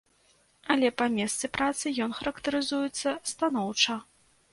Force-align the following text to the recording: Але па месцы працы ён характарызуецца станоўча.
Але 0.75 0.87
па 1.01 1.05
месцы 1.17 1.49
працы 1.57 1.85
ён 2.05 2.11
характарызуецца 2.21 3.09
станоўча. 3.33 3.99